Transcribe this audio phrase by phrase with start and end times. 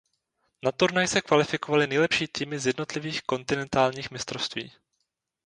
[0.63, 4.71] Na turnaj se kvalifikovaly nejlepší týmy z jednotlivých kontinentálních mistrovství.